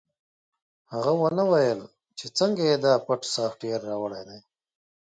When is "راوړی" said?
3.89-4.23